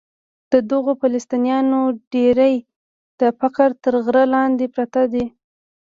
[0.51, 2.55] د دغو فلسطینیانو ډېری
[3.19, 5.25] د فقر تر غره لاندې پراته دي.